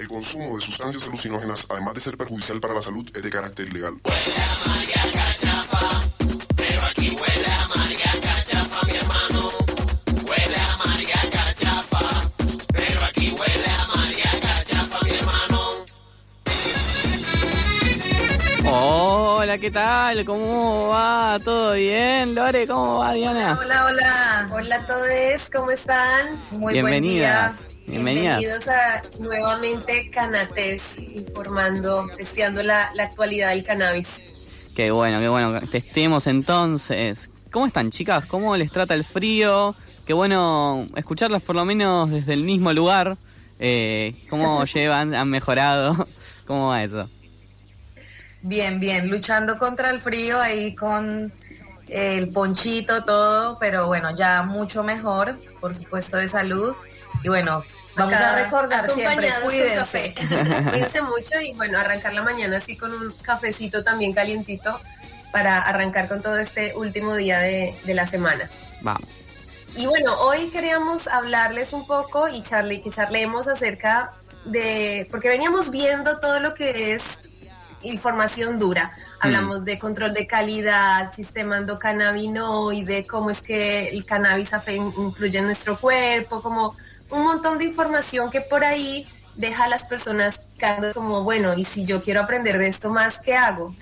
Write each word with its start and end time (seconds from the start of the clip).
El 0.00 0.08
consumo 0.08 0.56
de 0.56 0.62
sustancias 0.62 1.06
alucinógenas, 1.08 1.66
además 1.68 1.92
de 1.92 2.00
ser 2.00 2.16
perjudicial 2.16 2.58
para 2.58 2.72
la 2.72 2.80
salud, 2.80 3.06
es 3.14 3.22
de 3.22 3.28
carácter 3.28 3.68
ilegal. 3.68 4.00
Hola, 19.42 19.56
¿qué 19.56 19.70
tal? 19.70 20.22
¿Cómo 20.26 20.88
va? 20.88 21.38
¿Todo 21.42 21.72
bien? 21.72 22.34
Lore, 22.34 22.66
¿cómo 22.66 22.98
va, 22.98 23.14
Diana? 23.14 23.58
Hola, 23.58 23.86
hola. 23.86 24.48
Hola 24.52 24.76
a 24.76 24.86
todos, 24.86 25.50
¿cómo 25.50 25.70
están? 25.70 26.38
Muy 26.50 26.74
Bienvenidas. 26.74 27.64
buen 27.64 27.86
Bienvenidas. 27.86 28.40
Bienvenidos 28.40 28.68
a 28.68 29.02
nuevamente 29.18 30.10
Canates, 30.10 30.98
informando, 31.14 32.10
testeando 32.14 32.62
la, 32.62 32.90
la 32.94 33.04
actualidad 33.04 33.48
del 33.48 33.64
cannabis. 33.64 34.20
Qué 34.76 34.90
bueno, 34.90 35.20
qué 35.20 35.28
bueno. 35.30 35.58
Testemos 35.72 36.26
entonces. 36.26 37.30
¿Cómo 37.50 37.64
están, 37.66 37.90
chicas? 37.90 38.26
¿Cómo 38.26 38.58
les 38.58 38.70
trata 38.70 38.92
el 38.92 39.04
frío? 39.04 39.74
Qué 40.06 40.12
bueno 40.12 40.86
escucharlas 40.96 41.42
por 41.42 41.56
lo 41.56 41.64
menos 41.64 42.10
desde 42.10 42.34
el 42.34 42.42
mismo 42.42 42.74
lugar. 42.74 43.16
Eh, 43.58 44.14
¿Cómo 44.28 44.62
llevan? 44.74 45.14
¿Han 45.14 45.30
mejorado? 45.30 46.06
¿Cómo 46.44 46.68
va 46.68 46.84
eso? 46.84 47.08
Bien, 48.42 48.80
bien. 48.80 49.08
Luchando 49.08 49.58
contra 49.58 49.90
el 49.90 50.00
frío 50.00 50.40
ahí 50.40 50.74
con 50.74 51.32
el 51.88 52.30
ponchito, 52.30 53.04
todo, 53.04 53.58
pero 53.58 53.86
bueno, 53.86 54.14
ya 54.16 54.42
mucho 54.42 54.82
mejor, 54.82 55.38
por 55.60 55.74
supuesto, 55.74 56.16
de 56.16 56.28
salud. 56.28 56.74
Y 57.22 57.28
bueno, 57.28 57.64
vamos 57.96 58.14
Acá, 58.14 58.32
a 58.32 58.44
recordar 58.44 58.84
siempre, 58.90 59.28
acompañados 59.28 59.42
con 59.42 59.50
cuídense. 59.50 60.14
café. 60.14 60.14
Cuídense 60.70 61.02
mucho 61.02 61.40
y 61.40 61.52
bueno, 61.54 61.78
arrancar 61.78 62.14
la 62.14 62.22
mañana 62.22 62.58
así 62.58 62.76
con 62.76 62.92
un 62.92 63.12
cafecito 63.22 63.82
también 63.84 64.12
calientito 64.14 64.80
para 65.32 65.60
arrancar 65.62 66.08
con 66.08 66.22
todo 66.22 66.38
este 66.38 66.74
último 66.76 67.14
día 67.14 67.40
de, 67.40 67.76
de 67.84 67.94
la 67.94 68.06
semana. 68.06 68.48
Vamos. 68.80 69.08
Y 69.76 69.86
bueno, 69.86 70.14
hoy 70.20 70.48
queríamos 70.50 71.06
hablarles 71.08 71.72
un 71.72 71.86
poco 71.86 72.28
y 72.28 72.42
charle, 72.42 72.82
que 72.82 72.90
charlemos 72.90 73.46
acerca 73.48 74.12
de, 74.44 75.06
porque 75.10 75.28
veníamos 75.28 75.70
viendo 75.70 76.18
todo 76.18 76.40
lo 76.40 76.54
que 76.54 76.92
es 76.94 77.22
información 77.82 78.58
dura. 78.58 78.92
Hablamos 79.20 79.64
de 79.64 79.78
control 79.78 80.12
de 80.14 80.26
calidad, 80.26 81.12
sistema 81.12 81.58
endocannabinoide, 81.58 83.06
cómo 83.06 83.30
es 83.30 83.42
que 83.42 83.88
el 83.88 84.04
cannabis 84.04 84.52
influye 84.68 85.38
en 85.38 85.46
nuestro 85.46 85.78
cuerpo, 85.78 86.42
como 86.42 86.74
un 87.10 87.22
montón 87.22 87.58
de 87.58 87.64
información 87.64 88.30
que 88.30 88.40
por 88.40 88.64
ahí 88.64 89.06
deja 89.34 89.64
a 89.64 89.68
las 89.68 89.84
personas 89.84 90.46
como, 90.94 91.22
bueno, 91.24 91.54
y 91.56 91.64
si 91.64 91.84
yo 91.84 92.02
quiero 92.02 92.20
aprender 92.20 92.58
de 92.58 92.68
esto 92.68 92.90
más, 92.90 93.20
¿qué 93.20 93.34
hago? 93.34 93.74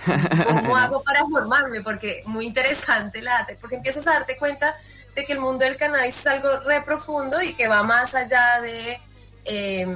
¿Cómo 0.47 0.77
hago 0.77 1.03
para 1.03 1.25
formarme? 1.27 1.83
Porque 1.83 2.23
muy 2.27 2.47
interesante 2.47 3.21
la 3.23 3.47
porque 3.61 3.77
empiezas 3.77 4.07
a 4.07 4.13
darte 4.13 4.37
cuenta 4.37 4.77
de 5.15 5.25
que 5.25 5.33
el 5.33 5.41
mundo 5.41 5.65
del 5.65 5.77
cannabis 5.77 6.17
es 6.17 6.27
algo 6.27 6.61
re 6.61 6.83
profundo 6.83 7.43
y 7.43 7.55
que 7.55 7.67
va 7.67 7.83
más 7.83 8.15
allá 8.15 8.61
de, 8.61 9.01
eh, 9.45 9.87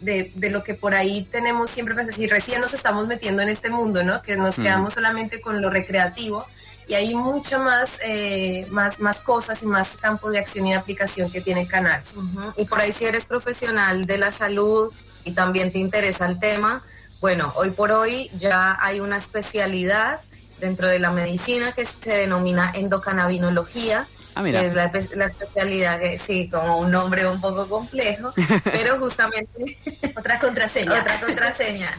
de, 0.00 0.30
de 0.34 0.50
lo 0.50 0.62
que 0.62 0.74
por 0.74 0.94
ahí 0.94 1.24
tenemos 1.30 1.70
siempre, 1.70 1.94
pues 1.94 2.08
así, 2.08 2.26
recién 2.26 2.60
nos 2.60 2.72
estamos 2.74 3.06
metiendo 3.06 3.42
en 3.42 3.48
este 3.48 3.68
mundo, 3.70 4.02
¿no? 4.04 4.22
Que 4.22 4.36
nos 4.36 4.58
Mm. 4.58 4.62
quedamos 4.62 4.94
solamente 4.94 5.40
con 5.40 5.60
lo 5.60 5.70
recreativo 5.70 6.44
y 6.86 6.94
hay 6.94 7.14
mucho 7.14 7.58
más, 7.58 7.98
eh, 8.04 8.66
más, 8.70 9.00
más 9.00 9.20
cosas 9.20 9.62
y 9.62 9.66
más 9.66 9.96
campo 9.96 10.30
de 10.30 10.38
acción 10.38 10.66
y 10.66 10.70
de 10.70 10.76
aplicación 10.78 11.30
que 11.30 11.40
tiene 11.40 11.66
el. 11.66 12.16
Ujú. 12.16 12.52
Y 12.56 12.64
por 12.64 12.80
ahí 12.80 12.92
si 12.92 13.04
eres 13.04 13.26
profesional 13.26 14.06
de 14.06 14.18
la 14.18 14.30
salud 14.32 14.92
y 15.24 15.32
también 15.32 15.70
te 15.72 15.78
interesa 15.78 16.26
el 16.26 16.38
tema, 16.38 16.80
bueno, 17.20 17.52
hoy 17.56 17.70
por 17.70 17.90
hoy 17.92 18.30
ya 18.38 18.78
hay 18.80 19.00
una 19.00 19.16
especialidad 19.18 20.20
dentro 20.60 20.88
de 20.88 20.98
la 20.98 21.10
medicina 21.10 21.72
que 21.72 21.84
se 21.84 22.12
denomina 22.12 22.72
endocannabinología. 22.74 24.08
Ah, 24.38 24.42
mira. 24.42 24.62
es 24.62 24.72
la, 24.74 24.92
espe- 24.92 25.14
la 25.16 25.24
especialidad 25.24 25.98
que 25.98 26.16
sí, 26.18 26.48
como 26.48 26.78
un 26.78 26.90
nombre 26.92 27.26
un 27.28 27.40
poco 27.40 27.66
complejo, 27.66 28.32
pero 28.64 28.98
justamente 29.00 29.76
Otra 30.16 30.38
contraseña. 30.38 31.00
otra 31.00 31.18
contraseña. 31.20 31.90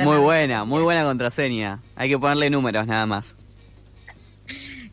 Muy 0.00 0.18
buena, 0.18 0.64
muy 0.64 0.82
buena 0.82 1.04
contraseña. 1.04 1.80
Hay 1.94 2.10
que 2.10 2.18
ponerle 2.18 2.50
números 2.50 2.86
nada 2.86 3.06
más. 3.06 3.34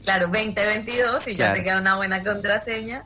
Claro, 0.04 0.28
2022 0.28 1.28
y 1.28 1.36
Claro. 1.36 1.54
ya 1.56 1.58
te 1.60 1.64
queda 1.64 1.80
una 1.80 1.96
buena 1.96 2.24
contraseña. 2.24 3.04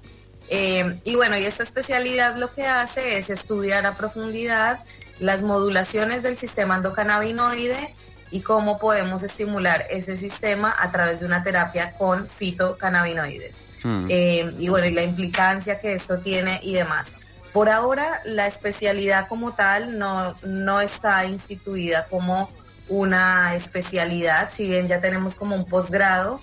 Eh, 0.49 0.99
y 1.03 1.15
bueno, 1.15 1.37
y 1.37 1.45
esta 1.45 1.63
especialidad 1.63 2.35
lo 2.37 2.53
que 2.53 2.65
hace 2.65 3.17
es 3.17 3.29
estudiar 3.29 3.85
a 3.85 3.97
profundidad 3.97 4.79
las 5.19 5.41
modulaciones 5.41 6.23
del 6.23 6.37
sistema 6.37 6.75
endocannabinoide 6.77 7.93
y 8.31 8.41
cómo 8.41 8.79
podemos 8.79 9.23
estimular 9.23 9.85
ese 9.89 10.17
sistema 10.17 10.75
a 10.77 10.91
través 10.91 11.19
de 11.19 11.25
una 11.25 11.43
terapia 11.43 11.93
con 11.93 12.27
fitocannabinoides. 12.27 13.61
Mm. 13.83 14.05
Eh, 14.09 14.53
y 14.59 14.69
bueno, 14.69 14.87
y 14.87 14.91
la 14.91 15.03
implicancia 15.03 15.79
que 15.79 15.93
esto 15.93 16.19
tiene 16.19 16.59
y 16.63 16.73
demás. 16.73 17.13
Por 17.53 17.69
ahora, 17.69 18.21
la 18.25 18.47
especialidad 18.47 19.27
como 19.27 19.53
tal 19.53 19.97
no, 19.97 20.33
no 20.43 20.81
está 20.81 21.25
instituida 21.25 22.07
como 22.07 22.49
una 22.89 23.55
especialidad, 23.55 24.49
si 24.51 24.67
bien 24.67 24.87
ya 24.87 24.99
tenemos 24.99 25.35
como 25.35 25.55
un 25.55 25.65
posgrado. 25.65 26.39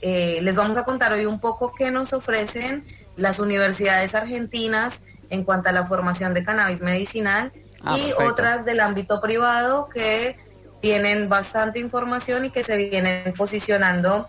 Eh, 0.00 0.40
les 0.42 0.54
vamos 0.54 0.78
a 0.78 0.84
contar 0.84 1.12
hoy 1.12 1.26
un 1.26 1.40
poco 1.40 1.72
qué 1.74 1.90
nos 1.90 2.12
ofrecen 2.12 2.84
las 3.16 3.38
universidades 3.38 4.14
argentinas 4.14 5.04
en 5.30 5.44
cuanto 5.44 5.68
a 5.68 5.72
la 5.72 5.86
formación 5.86 6.34
de 6.34 6.42
cannabis 6.44 6.80
medicinal 6.80 7.52
Ah, 7.84 7.98
y 7.98 8.08
perfecto. 8.08 8.24
otras 8.32 8.64
del 8.64 8.80
ámbito 8.80 9.20
privado 9.20 9.88
que 9.88 10.36
tienen 10.82 11.28
bastante 11.28 11.78
información 11.78 12.44
y 12.44 12.50
que 12.50 12.64
se 12.64 12.76
vienen 12.76 13.32
posicionando 13.34 14.28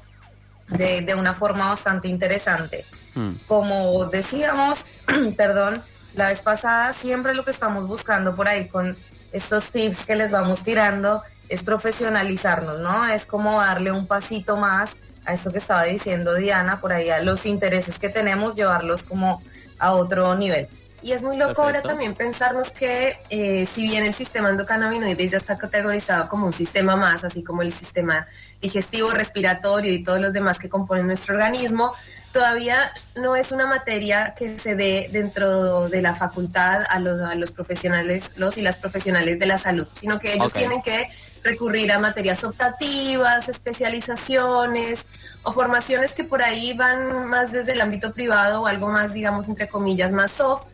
de, 0.68 1.02
de 1.02 1.16
una 1.16 1.34
forma 1.34 1.68
bastante 1.68 2.08
interesante. 2.08 2.86
Mm. 3.16 3.32
Como 3.48 4.06
decíamos, 4.06 4.86
perdón, 5.36 5.82
la 6.14 6.28
vez 6.28 6.44
pasada, 6.44 6.94
siempre 6.94 7.34
lo 7.34 7.44
que 7.44 7.50
estamos 7.50 7.88
buscando 7.88 8.36
por 8.36 8.48
ahí 8.48 8.68
con 8.68 8.96
estos 9.32 9.72
tips 9.72 10.06
que 10.06 10.16
les 10.16 10.30
vamos 10.30 10.64
tirando 10.64 11.24
es 11.50 11.64
profesionalizarnos, 11.64 12.80
¿no? 12.80 13.08
Es 13.08 13.26
como 13.26 13.60
darle 13.60 13.92
un 13.92 14.06
pasito 14.06 14.56
más 14.56 14.98
a 15.26 15.34
esto 15.34 15.52
que 15.52 15.58
estaba 15.58 15.84
diciendo 15.86 16.36
Diana, 16.36 16.80
por 16.80 16.94
ahí 16.94 17.10
a 17.10 17.20
los 17.22 17.48
intereses 17.48 17.98
que 17.98 18.10
tenemos, 18.10 18.54
llevarlos 18.54 19.02
como 19.04 19.42
a 19.80 19.92
otro 19.94 20.36
nivel. 20.36 20.68
Y 21.04 21.12
es 21.12 21.22
muy 21.22 21.36
loco 21.36 21.62
ahora 21.62 21.82
también 21.82 22.14
pensarnos 22.14 22.72
que 22.72 23.18
eh, 23.30 23.66
si 23.66 23.84
bien 23.84 24.06
el 24.06 24.14
sistema 24.14 24.50
endocannabinoide 24.50 25.28
ya 25.28 25.38
está 25.38 25.58
categorizado 25.58 26.30
como 26.30 26.46
un 26.46 26.54
sistema 26.54 26.96
más, 26.96 27.26
así 27.26 27.44
como 27.44 27.62
el 27.62 27.74
sistema 27.74 28.26
digestivo, 28.64 29.12
respiratorio 29.12 29.92
y 29.92 30.04
todos 30.04 30.20
los 30.20 30.34
demás 30.34 30.58
que 30.58 30.70
componen 30.70 31.06
nuestro 31.06 31.36
organismo, 31.36 31.94
todavía 32.32 32.92
no 33.16 33.36
es 33.36 33.52
una 33.52 33.68
materia 33.68 34.34
que 34.36 34.58
se 34.58 34.76
dé 34.76 35.10
dentro 35.12 35.90
de 35.90 36.02
la 36.02 36.16
facultad 36.16 36.84
a 36.90 37.00
los, 37.00 37.22
a 37.22 37.36
los 37.36 37.52
profesionales, 37.52 38.32
los 38.38 38.58
y 38.58 38.62
las 38.62 38.78
profesionales 38.78 39.38
de 39.38 39.46
la 39.46 39.58
salud, 39.58 39.88
sino 39.92 40.18
que 40.18 40.34
ellos 40.34 40.54
tienen 40.54 40.82
que 40.82 41.10
recurrir 41.44 41.92
a 41.92 42.00
materias 42.00 42.44
optativas, 42.46 43.50
especializaciones 43.50 45.10
o 45.44 45.52
formaciones 45.52 46.14
que 46.16 46.24
por 46.24 46.42
ahí 46.42 46.74
van 46.74 47.28
más 47.28 47.52
desde 47.52 47.74
el 47.74 47.82
ámbito 47.82 48.14
privado 48.14 48.62
o 48.62 48.68
algo 48.68 48.88
más, 48.88 49.14
digamos, 49.14 49.50
entre 49.50 49.68
comillas, 49.68 50.14
más 50.14 50.32
soft 50.32 50.68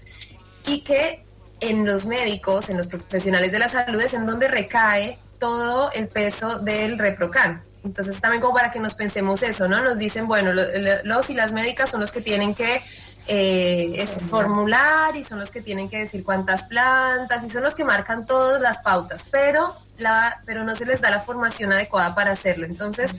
y 0.68 0.82
que 0.82 1.26
en 1.60 1.86
los 1.86 2.06
médicos, 2.06 2.70
en 2.70 2.78
los 2.78 2.86
profesionales 2.88 3.52
de 3.52 3.60
la 3.60 3.68
salud 3.68 4.00
es 4.00 4.14
en 4.14 4.28
donde 4.28 4.48
recae 4.48 5.18
todo 5.40 5.92
el 5.92 6.08
peso 6.08 6.60
del 6.60 7.00
reprocan. 7.00 7.64
Entonces 7.84 8.19
también 8.19 8.41
como 8.41 8.53
para 8.56 8.72
que 8.72 8.79
nos 8.79 8.94
pensemos 8.94 9.41
eso, 9.44 9.67
¿no? 9.67 9.81
Nos 9.84 9.97
dicen, 9.97 10.28
bueno, 10.28 10.51
lo- 10.53 10.63
lo- 10.63 11.03
los 11.03 11.29
y 11.29 11.34
las 11.34 11.53
médicas 11.53 11.90
son 11.90 12.01
los 12.01 12.12
que 12.12 12.22
tienen 12.22 12.53
que 12.53 12.81
eh, 13.31 13.91
es 14.01 14.09
formular 14.28 15.16
y 15.16 15.23
son 15.23 15.38
los 15.40 15.51
que 15.51 15.62
tienen 15.62 15.88
que 15.88 16.00
decir 16.00 16.23
cuántas 16.23 16.63
plantas 16.63 17.44
y 17.44 17.50
son 17.51 17.62
los 17.63 17.75
que 17.75 17.84
marcan 17.84 18.25
todas 18.25 18.59
las 18.59 18.79
pautas, 18.79 19.23
pero, 19.29 19.76
la, 19.99 20.41
pero 20.47 20.64
no 20.64 20.73
se 20.73 20.85
les 20.87 20.99
da 20.99 21.11
la 21.11 21.20
formación 21.20 21.72
adecuada 21.72 22.16
para 22.16 22.31
hacerlo. 22.31 22.66
Entonces, 22.66 23.17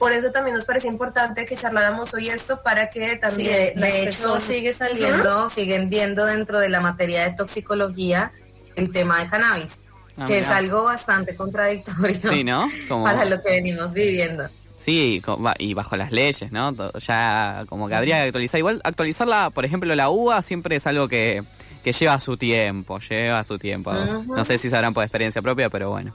por 0.00 0.10
eso 0.12 0.32
también 0.32 0.56
nos 0.56 0.64
parece 0.64 0.88
importante 0.88 1.46
que 1.46 1.54
charláramos 1.56 2.12
hoy 2.14 2.28
esto 2.28 2.60
para 2.64 2.90
que 2.90 3.12
Sí, 3.12 3.18
también 3.20 3.80
de, 3.80 4.02
hecho 4.02 4.04
personas- 4.22 4.42
sigue 4.42 4.74
saliendo, 4.74 5.48
siguen 5.48 5.88
viendo 5.90 6.26
dentro 6.26 6.58
de 6.58 6.68
la 6.68 6.80
materia 6.80 7.22
de 7.22 7.30
toxicología 7.34 8.32
el 8.74 8.90
tema 8.90 9.20
de 9.22 9.30
cannabis, 9.30 9.80
Ah, 10.18 10.24
que 10.26 10.38
es 10.38 10.46
algo 10.48 10.84
bastante 10.84 11.34
contradictorio 11.36 12.14
Sí, 12.30 12.42
¿no? 12.42 12.70
Como- 12.88 13.04
para 13.04 13.24
lo 13.24 13.42
que 13.42 13.50
venimos 13.50 13.92
viviendo. 13.92 14.48
Sí, 14.78 15.20
y 15.58 15.74
bajo 15.74 15.96
las 15.96 16.12
leyes, 16.12 16.52
¿no? 16.52 16.72
Ya 16.98 17.64
como 17.68 17.88
que 17.88 17.96
habría 17.96 18.16
que 18.18 18.22
actualizar. 18.28 18.58
Igual 18.58 18.80
actualizarla, 18.84 19.50
por 19.50 19.64
ejemplo, 19.64 19.92
la 19.96 20.10
uva 20.10 20.40
siempre 20.42 20.76
es 20.76 20.86
algo 20.86 21.08
que, 21.08 21.42
que 21.82 21.92
lleva 21.92 22.20
su 22.20 22.36
tiempo, 22.36 23.00
lleva 23.00 23.42
su 23.42 23.58
tiempo. 23.58 23.92
No 23.92 24.44
sé 24.44 24.58
si 24.58 24.70
sabrán 24.70 24.94
por 24.94 25.02
experiencia 25.02 25.42
propia, 25.42 25.68
pero 25.70 25.90
bueno. 25.90 26.14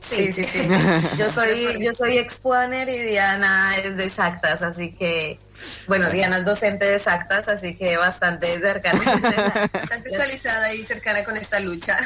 Sí, 0.00 0.32
sí, 0.32 0.44
sí. 0.44 0.60
Yo 1.18 1.28
soy, 1.30 1.84
yo 1.84 1.92
soy 1.92 2.16
exponer 2.18 2.88
y 2.88 2.98
Diana 2.98 3.76
es 3.76 3.96
de 3.96 4.04
exactas, 4.04 4.62
así 4.62 4.92
que, 4.92 5.38
bueno, 5.88 6.08
Diana 6.10 6.38
es 6.38 6.44
docente 6.44 6.84
de 6.86 6.94
exactas, 6.94 7.48
así 7.48 7.74
que 7.74 7.96
bastante 7.96 8.58
cercana. 8.60 9.00
Bastante 9.72 10.10
actualizada 10.10 10.72
y 10.72 10.84
cercana 10.84 11.24
con 11.24 11.36
esta 11.36 11.58
lucha. 11.60 11.98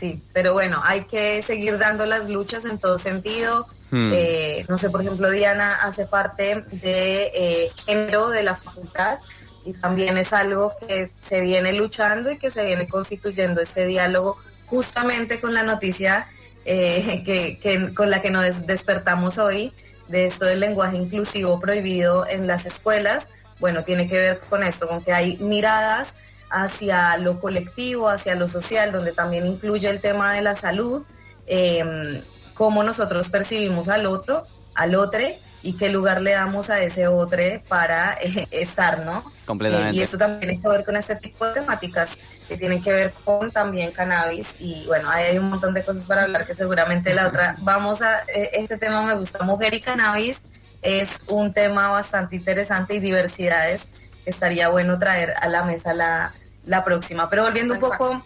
Sí, 0.00 0.22
pero 0.32 0.54
bueno, 0.54 0.80
hay 0.82 1.02
que 1.04 1.42
seguir 1.42 1.76
dando 1.76 2.06
las 2.06 2.28
luchas 2.30 2.64
en 2.64 2.78
todo 2.78 2.98
sentido. 2.98 3.66
Hmm. 3.90 4.10
Eh, 4.14 4.64
no 4.68 4.78
sé, 4.78 4.88
por 4.88 5.02
ejemplo, 5.02 5.30
Diana 5.30 5.74
hace 5.82 6.06
parte 6.06 6.64
de 6.72 7.30
eh, 7.34 7.68
género 7.86 8.30
de 8.30 8.42
la 8.42 8.56
facultad 8.56 9.18
y 9.66 9.74
también 9.74 10.16
es 10.16 10.32
algo 10.32 10.72
que 10.80 11.10
se 11.20 11.42
viene 11.42 11.74
luchando 11.74 12.30
y 12.30 12.38
que 12.38 12.50
se 12.50 12.64
viene 12.64 12.88
constituyendo 12.88 13.60
este 13.60 13.84
diálogo 13.84 14.38
justamente 14.66 15.38
con 15.38 15.52
la 15.52 15.64
noticia 15.64 16.28
eh, 16.64 17.22
que, 17.26 17.58
que- 17.60 17.92
con 17.92 18.08
la 18.08 18.22
que 18.22 18.30
nos 18.30 18.44
des- 18.44 18.66
despertamos 18.66 19.36
hoy 19.38 19.70
de 20.08 20.24
esto 20.24 20.46
del 20.46 20.60
lenguaje 20.60 20.96
inclusivo 20.96 21.60
prohibido 21.60 22.26
en 22.26 22.46
las 22.46 22.64
escuelas. 22.64 23.28
Bueno, 23.58 23.84
tiene 23.84 24.08
que 24.08 24.16
ver 24.16 24.40
con 24.48 24.62
esto, 24.62 24.88
con 24.88 25.04
que 25.04 25.12
hay 25.12 25.36
miradas 25.38 26.16
hacia 26.50 27.16
lo 27.16 27.40
colectivo, 27.40 28.08
hacia 28.08 28.34
lo 28.34 28.48
social, 28.48 28.92
donde 28.92 29.12
también 29.12 29.46
incluye 29.46 29.88
el 29.88 30.00
tema 30.00 30.34
de 30.34 30.42
la 30.42 30.56
salud, 30.56 31.04
eh, 31.46 32.22
cómo 32.54 32.82
nosotros 32.82 33.28
percibimos 33.28 33.88
al 33.88 34.06
otro, 34.06 34.42
al 34.74 34.94
otro, 34.94 35.20
y 35.62 35.74
qué 35.74 35.90
lugar 35.90 36.22
le 36.22 36.32
damos 36.32 36.70
a 36.70 36.80
ese 36.80 37.06
otro 37.06 37.42
para 37.68 38.18
eh, 38.20 38.46
estar, 38.50 39.04
¿no? 39.04 39.24
Completamente. 39.44 39.96
Eh, 39.96 40.00
y 40.00 40.02
esto 40.02 40.16
también 40.16 40.40
tiene 40.40 40.60
que 40.60 40.68
ver 40.68 40.84
con 40.84 40.96
este 40.96 41.16
tipo 41.16 41.46
de 41.46 41.54
temáticas 41.54 42.18
que 42.48 42.56
tienen 42.56 42.80
que 42.82 42.92
ver 42.92 43.12
con 43.24 43.50
también 43.50 43.92
cannabis 43.92 44.56
y 44.58 44.84
bueno, 44.86 45.10
ahí 45.10 45.24
hay 45.24 45.38
un 45.38 45.50
montón 45.50 45.74
de 45.74 45.84
cosas 45.84 46.04
para 46.06 46.22
hablar 46.22 46.46
que 46.46 46.54
seguramente 46.54 47.14
la 47.14 47.28
otra, 47.28 47.56
vamos 47.60 48.02
a, 48.02 48.20
eh, 48.34 48.50
este 48.54 48.76
tema 48.76 49.02
me 49.02 49.14
gusta, 49.14 49.44
mujer 49.44 49.74
y 49.74 49.80
cannabis 49.80 50.42
es 50.82 51.24
un 51.28 51.52
tema 51.52 51.88
bastante 51.88 52.36
interesante 52.36 52.94
y 52.94 53.00
diversidades 53.00 53.90
que 54.30 54.34
estaría 54.34 54.68
bueno 54.68 54.96
traer 54.98 55.34
a 55.40 55.48
la 55.48 55.64
mesa 55.64 55.92
la, 55.92 56.32
la 56.64 56.84
próxima. 56.84 57.28
Pero 57.28 57.42
volviendo 57.42 57.74
un 57.74 57.80
poco 57.80 58.24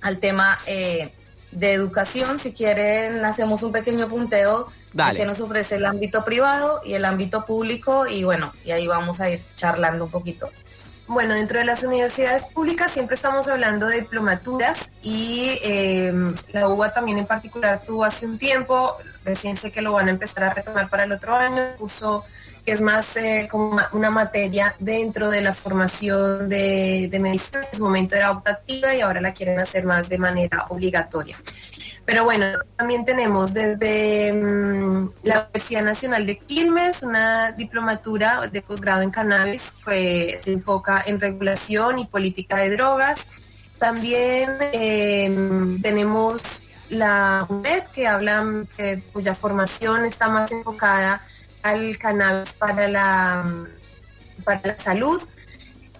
al 0.00 0.18
tema 0.18 0.56
eh, 0.66 1.12
de 1.50 1.72
educación, 1.72 2.38
si 2.38 2.54
quieren 2.54 3.22
hacemos 3.24 3.62
un 3.62 3.72
pequeño 3.72 4.08
punteo 4.08 4.68
Dale. 4.94 5.12
de 5.12 5.18
qué 5.18 5.26
nos 5.26 5.40
ofrece 5.40 5.76
el 5.76 5.84
ámbito 5.84 6.24
privado 6.24 6.80
y 6.84 6.94
el 6.94 7.04
ámbito 7.04 7.44
público 7.44 8.06
y 8.06 8.24
bueno, 8.24 8.52
y 8.64 8.70
ahí 8.70 8.86
vamos 8.86 9.20
a 9.20 9.28
ir 9.28 9.42
charlando 9.56 10.04
un 10.06 10.10
poquito. 10.10 10.50
Bueno, 11.06 11.34
dentro 11.34 11.60
de 11.60 11.66
las 11.66 11.84
universidades 11.84 12.48
públicas 12.48 12.90
siempre 12.90 13.14
estamos 13.14 13.46
hablando 13.48 13.86
de 13.86 14.00
diplomaturas 14.00 14.92
y 15.02 15.58
eh, 15.62 16.12
la 16.52 16.68
UBA 16.68 16.92
también 16.92 17.18
en 17.18 17.26
particular 17.26 17.82
tuvo 17.86 18.04
hace 18.04 18.26
un 18.26 18.38
tiempo, 18.38 18.96
recién 19.24 19.56
sé 19.56 19.70
que 19.70 19.82
lo 19.82 19.92
van 19.92 20.08
a 20.08 20.10
empezar 20.10 20.44
a 20.44 20.54
retomar 20.54 20.88
para 20.88 21.04
el 21.04 21.12
otro 21.12 21.36
año, 21.36 21.62
curso 21.78 22.24
que 22.66 22.72
es 22.72 22.80
más 22.80 23.16
eh, 23.16 23.46
como 23.50 23.80
una 23.92 24.10
materia 24.10 24.74
dentro 24.80 25.30
de 25.30 25.40
la 25.40 25.52
formación 25.54 26.48
de, 26.48 27.08
de 27.10 27.18
medicina, 27.20 27.60
en 27.70 27.78
su 27.78 27.84
momento 27.84 28.16
era 28.16 28.32
optativa 28.32 28.92
y 28.94 29.00
ahora 29.00 29.20
la 29.20 29.32
quieren 29.32 29.58
hacer 29.60 29.84
más 29.86 30.08
de 30.08 30.18
manera 30.18 30.66
obligatoria. 30.68 31.36
Pero 32.04 32.24
bueno, 32.24 32.46
también 32.76 33.04
tenemos 33.04 33.54
desde 33.54 34.32
mm, 34.32 35.10
la 35.24 35.40
Universidad 35.42 35.82
Nacional 35.82 36.26
de 36.26 36.38
Quilmes 36.38 37.02
una 37.02 37.52
diplomatura 37.52 38.48
de 38.50 38.62
posgrado 38.62 39.02
en 39.02 39.10
cannabis 39.10 39.74
que 39.84 40.38
se 40.40 40.52
enfoca 40.52 41.02
en 41.06 41.20
regulación 41.20 41.98
y 42.00 42.06
política 42.06 42.56
de 42.58 42.70
drogas. 42.76 43.42
También 43.78 44.56
eh, 44.72 45.78
tenemos 45.82 46.64
la 46.90 47.44
UNED 47.48 47.84
que 47.92 48.06
habla, 48.06 48.44
que- 48.76 49.02
cuya 49.12 49.34
formación 49.34 50.04
está 50.04 50.28
más 50.28 50.50
enfocada 50.52 51.20
al 51.70 51.98
cannabis 51.98 52.52
para 52.56 52.88
la, 52.88 53.44
para 54.44 54.60
la 54.64 54.78
salud. 54.78 55.20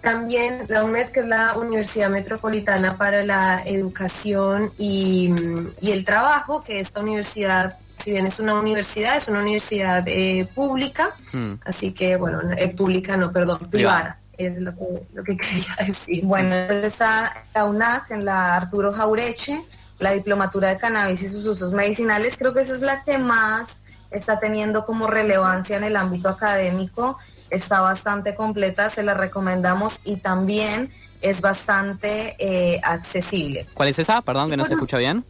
También 0.01 0.65
la 0.69 0.83
UNED, 0.83 1.09
que 1.09 1.19
es 1.21 1.25
la 1.27 1.57
Universidad 1.57 2.09
Metropolitana 2.09 2.95
para 2.97 3.23
la 3.23 3.61
Educación 3.65 4.71
y, 4.77 5.33
y 5.81 5.91
el 5.91 6.05
Trabajo, 6.05 6.63
que 6.63 6.79
esta 6.79 7.01
universidad, 7.01 7.77
si 7.97 8.11
bien 8.11 8.27
es 8.27 8.39
una 8.39 8.53
universidad, 8.59 9.17
es 9.17 9.27
una 9.27 9.41
universidad 9.41 10.03
eh, 10.07 10.47
pública, 10.53 11.15
Hmm. 11.33 11.55
así 11.65 11.91
que, 11.91 12.15
bueno, 12.15 12.39
eh, 12.57 12.69
pública 12.69 13.17
no, 13.17 13.31
perdón, 13.31 13.69
Privada. 13.69 14.17
es 14.37 14.59
lo 14.59 14.71
que, 14.71 14.85
lo 15.13 15.23
que 15.23 15.35
quería 15.43 15.75
decir. 15.85 16.23
Bueno, 16.23 16.53
está 16.55 17.33
la 17.53 17.65
UNAC, 17.65 18.11
en 18.11 18.23
la 18.23 18.55
Arturo 18.55 18.93
Jaureche, 18.93 19.61
la 19.99 20.11
diplomatura 20.11 20.69
de 20.69 20.77
cannabis 20.77 21.23
y 21.23 21.27
sus 21.27 21.45
usos 21.47 21.73
medicinales. 21.73 22.37
Creo 22.37 22.53
que 22.53 22.61
esa 22.61 22.75
es 22.75 22.81
la 22.81 23.03
que 23.03 23.17
más 23.17 23.81
está 24.11 24.39
teniendo 24.39 24.85
como 24.85 25.07
relevancia 25.07 25.77
en 25.77 25.83
el 25.83 25.95
ámbito 25.95 26.29
académico. 26.29 27.17
Está 27.49 27.81
bastante 27.81 28.35
completa, 28.35 28.89
se 28.89 29.03
la 29.03 29.13
recomendamos 29.13 30.01
y 30.03 30.17
también 30.17 30.91
es 31.21 31.41
bastante 31.41 32.35
eh, 32.39 32.79
accesible. 32.83 33.65
¿Cuál 33.73 33.89
es 33.89 33.99
esa? 33.99 34.21
Perdón, 34.21 34.49
que 34.49 34.57
no 34.57 34.65
se 34.65 34.73
escucha 34.73 34.97
bien. 34.97 35.23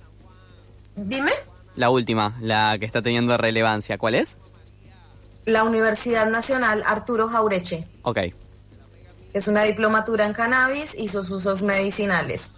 Dime. 0.95 1.31
La 1.75 1.91
última, 1.91 2.35
la 2.41 2.77
que 2.79 2.85
está 2.85 3.03
teniendo 3.03 3.37
relevancia. 3.37 3.99
¿Cuál 3.99 4.15
es? 4.15 4.37
La 5.45 5.63
Universidad 5.63 6.27
Nacional 6.29 6.83
Arturo 6.85 7.29
Jaureche, 7.29 7.87
Ok. 8.01 8.19
es 9.33 9.47
una 9.47 9.61
diplomatura 9.63 10.25
en 10.25 10.33
cannabis 10.33 10.95
y 10.97 11.07
sus 11.07 11.29
usos 11.29 11.61
medicinales. 11.61 12.51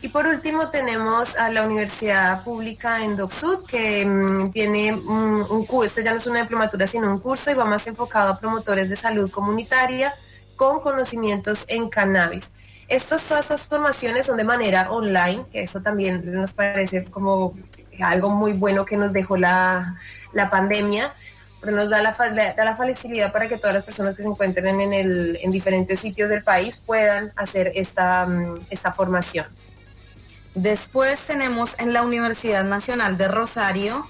Y 0.00 0.08
por 0.08 0.26
último 0.26 0.70
tenemos 0.70 1.36
a 1.38 1.50
la 1.50 1.64
Universidad 1.64 2.44
Pública 2.44 3.02
en 3.02 3.16
Docsud, 3.16 3.66
que 3.66 4.06
mm, 4.06 4.52
tiene 4.52 4.92
mm, 4.92 5.50
un 5.50 5.66
curso, 5.66 5.86
esto 5.86 6.00
ya 6.02 6.12
no 6.12 6.18
es 6.18 6.26
una 6.28 6.42
diplomatura, 6.42 6.86
sino 6.86 7.10
un 7.10 7.18
curso 7.18 7.50
y 7.50 7.54
va 7.54 7.64
más 7.64 7.84
enfocado 7.88 8.30
a 8.30 8.38
promotores 8.38 8.88
de 8.88 8.94
salud 8.94 9.28
comunitaria 9.28 10.14
con 10.54 10.80
conocimientos 10.80 11.64
en 11.68 11.88
cannabis. 11.88 12.52
Estas, 12.86 13.22
todas 13.24 13.44
estas 13.44 13.66
formaciones 13.66 14.26
son 14.26 14.36
de 14.36 14.44
manera 14.44 14.90
online, 14.92 15.44
que 15.50 15.62
eso 15.62 15.82
también 15.82 16.32
nos 16.32 16.52
parece 16.52 17.04
como 17.04 17.54
algo 18.00 18.30
muy 18.30 18.52
bueno 18.52 18.84
que 18.84 18.96
nos 18.96 19.12
dejó 19.12 19.36
la, 19.36 19.96
la 20.32 20.48
pandemia, 20.48 21.12
pero 21.60 21.76
nos 21.76 21.90
da 21.90 22.00
la, 22.00 22.12
da 22.56 22.64
la 22.64 22.76
facilidad 22.76 23.32
para 23.32 23.48
que 23.48 23.58
todas 23.58 23.74
las 23.74 23.84
personas 23.84 24.14
que 24.14 24.22
se 24.22 24.28
encuentren 24.28 24.80
en, 24.80 24.92
el, 24.92 25.38
en 25.42 25.50
diferentes 25.50 25.98
sitios 25.98 26.30
del 26.30 26.44
país 26.44 26.76
puedan 26.78 27.32
hacer 27.34 27.72
esta, 27.74 28.26
mm, 28.26 28.60
esta 28.70 28.92
formación. 28.92 29.44
Después 30.58 31.20
tenemos 31.24 31.78
en 31.78 31.92
la 31.92 32.02
Universidad 32.02 32.64
Nacional 32.64 33.16
de 33.16 33.28
Rosario, 33.28 34.04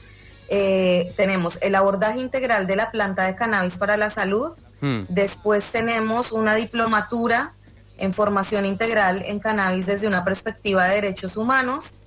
eh, 0.48 1.12
tenemos 1.14 1.58
el 1.60 1.74
abordaje 1.74 2.20
integral 2.20 2.66
de 2.66 2.74
la 2.74 2.90
planta 2.90 3.24
de 3.24 3.34
cannabis 3.34 3.76
para 3.76 3.98
la 3.98 4.08
salud. 4.08 4.52
Hmm. 4.80 5.02
Después 5.10 5.70
tenemos 5.70 6.32
una 6.32 6.54
diplomatura 6.54 7.52
en 7.98 8.14
formación 8.14 8.64
integral 8.64 9.22
en 9.26 9.40
cannabis 9.40 9.84
desde 9.84 10.06
una 10.06 10.24
perspectiva 10.24 10.84
de 10.84 10.94
derechos 10.94 11.36
humanos. 11.36 11.98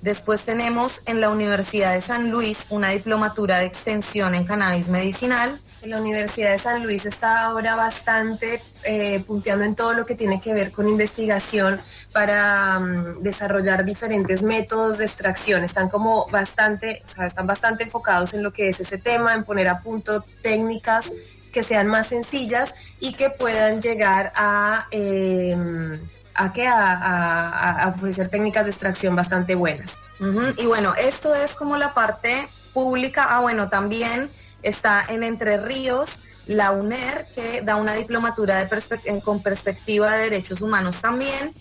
Después 0.00 0.42
tenemos 0.46 1.02
en 1.04 1.20
la 1.20 1.28
Universidad 1.28 1.92
de 1.92 2.00
San 2.00 2.30
Luis 2.30 2.68
una 2.70 2.88
diplomatura 2.88 3.58
de 3.58 3.66
extensión 3.66 4.34
en 4.34 4.46
cannabis 4.46 4.88
medicinal. 4.88 5.60
La 5.82 6.00
Universidad 6.00 6.52
de 6.52 6.58
San 6.58 6.82
Luis 6.82 7.04
está 7.04 7.42
ahora 7.42 7.76
bastante 7.76 8.62
eh, 8.84 9.22
punteando 9.26 9.64
en 9.64 9.74
todo 9.74 9.92
lo 9.92 10.04
que 10.04 10.14
tiene 10.14 10.40
que 10.40 10.52
ver 10.54 10.72
con 10.72 10.88
investigación 10.88 11.80
para 12.12 12.78
mm, 12.80 13.22
desarrollar 13.22 13.84
diferentes 13.84 14.42
métodos 14.42 14.98
de 14.98 15.04
extracción. 15.04 15.64
Están 15.64 15.88
como 15.88 16.26
bastante, 16.28 17.02
o 17.04 17.08
sea, 17.08 17.26
están 17.26 17.46
bastante 17.46 17.84
enfocados 17.84 18.34
en 18.34 18.42
lo 18.42 18.52
que 18.52 18.68
es 18.68 18.80
ese 18.80 18.98
tema, 18.98 19.34
en 19.34 19.44
poner 19.44 19.68
a 19.68 19.80
punto 19.80 20.24
técnicas 20.42 21.12
que 21.52 21.62
sean 21.62 21.86
más 21.86 22.08
sencillas 22.08 22.74
y 22.98 23.12
que 23.12 23.30
puedan 23.30 23.80
llegar 23.80 24.32
a, 24.34 24.86
eh, 24.90 25.56
a, 26.34 27.84
a, 27.84 27.88
ofrecer 27.88 28.28
técnicas 28.28 28.64
de 28.64 28.70
extracción 28.70 29.14
bastante 29.14 29.54
buenas. 29.54 29.98
Y 30.56 30.66
bueno, 30.66 30.94
esto 30.94 31.34
es 31.34 31.54
como 31.54 31.76
la 31.76 31.94
parte 31.94 32.48
pública. 32.72 33.26
Ah, 33.28 33.40
bueno, 33.40 33.68
también 33.68 34.30
está 34.62 35.04
en 35.08 35.24
Entre 35.24 35.56
Ríos 35.58 36.22
la 36.46 36.72
UNER, 36.72 37.26
que 37.34 37.62
da 37.62 37.76
una 37.76 37.94
diplomatura 37.94 38.64
de 38.64 39.20
con 39.20 39.42
perspectiva 39.42 40.12
de 40.12 40.24
derechos 40.24 40.60
humanos 40.60 41.00
también. 41.00 41.54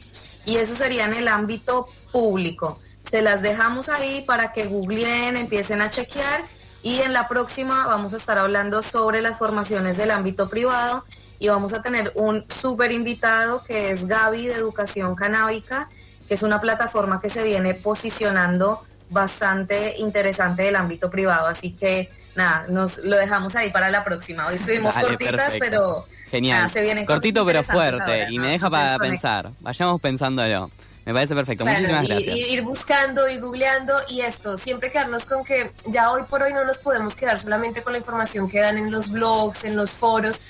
Y 0.45 0.57
eso 0.57 0.73
sería 0.75 1.05
en 1.05 1.13
el 1.13 1.27
ámbito 1.27 1.87
público. 2.11 2.79
Se 3.03 3.21
las 3.21 3.41
dejamos 3.41 3.89
ahí 3.89 4.21
para 4.21 4.51
que 4.51 4.65
googleen, 4.65 5.37
empiecen 5.37 5.81
a 5.81 5.89
chequear. 5.89 6.45
Y 6.83 7.01
en 7.01 7.13
la 7.13 7.27
próxima 7.27 7.85
vamos 7.85 8.13
a 8.13 8.17
estar 8.17 8.37
hablando 8.39 8.81
sobre 8.81 9.21
las 9.21 9.37
formaciones 9.37 9.97
del 9.97 10.09
ámbito 10.09 10.49
privado 10.49 11.05
y 11.37 11.47
vamos 11.47 11.73
a 11.73 11.81
tener 11.81 12.11
un 12.15 12.43
súper 12.49 12.91
invitado 12.91 13.63
que 13.63 13.91
es 13.91 14.07
Gaby 14.07 14.47
de 14.47 14.53
Educación 14.53 15.15
Canábica, 15.15 15.89
que 16.27 16.35
es 16.35 16.43
una 16.43 16.59
plataforma 16.61 17.19
que 17.19 17.29
se 17.29 17.43
viene 17.43 17.73
posicionando 17.73 18.83
bastante 19.09 19.95
interesante 19.97 20.63
del 20.63 20.75
ámbito 20.75 21.09
privado. 21.09 21.47
Así 21.47 21.71
que 21.71 22.09
nada, 22.35 22.65
nos 22.69 22.97
lo 22.99 23.17
dejamos 23.17 23.55
ahí 23.55 23.69
para 23.71 23.89
la 23.89 24.03
próxima. 24.03 24.47
Hoy 24.47 24.55
estuvimos 24.55 24.95
Dale, 24.95 25.07
cortitas, 25.07 25.35
perfecto. 25.35 25.59
pero 25.69 26.05
Genial. 26.29 26.57
nada, 26.59 26.69
se 26.69 26.81
vienen 26.81 27.05
cosas 27.05 27.17
Cortito 27.21 27.45
pero 27.45 27.63
fuerte. 27.63 28.01
ahora, 28.01 28.29
y 28.31 28.39
me 28.39 28.47
deja 28.47 28.67
Entonces, 28.67 28.79
para 28.87 28.97
conecta. 28.97 29.09
pensar. 29.43 29.51
Vayamos 29.59 30.01
pensándolo. 30.01 30.71
Me 31.03 31.13
parece 31.15 31.33
perfecto. 31.33 31.63
Claro, 31.63 31.79
Muchísimas 31.79 32.03
y- 32.05 32.07
gracias. 32.09 32.37
ir 32.37 32.61
buscando, 32.61 33.27
ir 33.27 33.41
googleando 33.41 33.95
y 34.07 34.21
esto, 34.21 34.55
siempre 34.55 34.91
quedarnos 34.91 35.25
con 35.25 35.43
que 35.43 35.71
ya 35.87 36.11
hoy 36.11 36.23
por 36.29 36.43
hoy 36.43 36.53
no 36.53 36.63
nos 36.63 36.77
podemos 36.77 37.15
quedar 37.15 37.39
solamente 37.39 37.81
con 37.81 37.93
la 37.93 37.99
información 37.99 38.47
que 38.47 38.59
dan 38.59 38.77
en 38.77 38.91
los 38.91 39.09
blogs, 39.09 39.63
en 39.63 39.75
los 39.75 39.89
foros, 39.89 40.43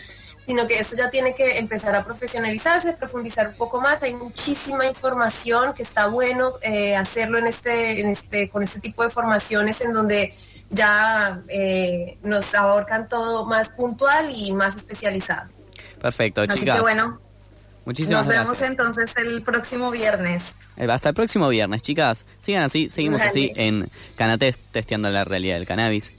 sino 0.45 0.67
que 0.67 0.79
esto 0.79 0.95
ya 0.98 1.10
tiene 1.10 1.33
que 1.36 1.57
empezar 1.57 1.95
a 1.95 2.03
profesionalizarse, 2.03 2.93
profundizar 2.93 3.48
un 3.50 3.55
poco 3.55 3.79
más. 3.79 4.01
Hay 4.03 4.13
muchísima 4.13 4.86
información 4.86 5.74
que 5.74 5.83
está 5.83 6.07
bueno 6.07 6.53
eh, 6.62 6.95
hacerlo 6.95 7.38
en 7.38 7.48
este, 7.48 8.01
en 8.01 8.07
este, 8.10 8.50
con 8.50 8.63
este 8.63 8.79
tipo 8.79 9.03
de 9.03 9.10
formaciones 9.10 9.81
en 9.81 9.93
donde 9.93 10.33
ya 10.69 11.41
eh, 11.48 12.17
nos 12.24 12.53
aborcan 12.55 13.07
todo 13.07 13.45
más 13.45 13.69
puntual 13.69 14.31
y 14.36 14.51
más 14.53 14.75
especializado. 14.77 15.50
Perfecto, 16.01 16.41
Así 16.41 16.60
chicas. 16.60 16.75
que 16.77 16.81
bueno, 16.81 17.19
Muchísimas 17.86 18.25
nos 18.25 18.33
vemos 18.33 18.48
gracias. 18.60 18.69
entonces 18.69 19.17
el 19.17 19.41
próximo 19.41 19.91
viernes. 19.91 20.55
Eh, 20.77 20.88
Hasta 20.89 21.10
el 21.10 21.15
próximo 21.15 21.50
viernes, 21.50 21.81
chicas. 21.81 22.25
Sigan 22.38 22.63
así, 22.63 22.89
seguimos 22.89 23.19
Dale. 23.19 23.29
así 23.29 23.51
en 23.55 23.89
Canatest 24.15 24.62
testeando 24.71 25.10
la 25.10 25.24
realidad 25.24 25.55
del 25.55 25.65
cannabis. 25.67 26.12